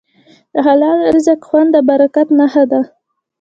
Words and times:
د 0.53 0.55
حلال 0.67 0.99
رزق 1.15 1.39
خوند 1.49 1.69
د 1.73 1.77
برکت 1.89 2.27
نښه 2.39 2.63
ده. 2.71 2.81